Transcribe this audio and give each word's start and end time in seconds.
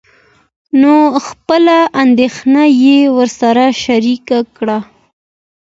نو 0.81 0.93
خپله 1.27 1.77
اندېښنه 2.03 2.63
يې 2.83 2.99
ورسره 3.17 3.65
شريکه 3.83 4.39
کړه. 4.57 4.79